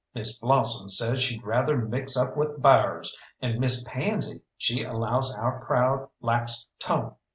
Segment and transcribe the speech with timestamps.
[0.15, 5.63] Miss Blossom says she'd rather mix up with bears, and Miss Pansy she allows our
[5.63, 7.13] crowd lacks tone.